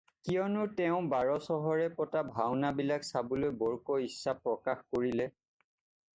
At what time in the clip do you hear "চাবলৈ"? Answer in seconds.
3.11-3.55